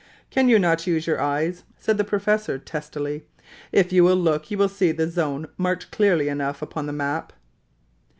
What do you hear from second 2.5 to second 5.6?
testily. "If you will look you will see the zone